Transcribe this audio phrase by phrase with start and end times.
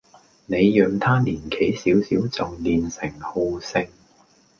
[0.47, 3.87] 你讓他年紀小小就練成好勝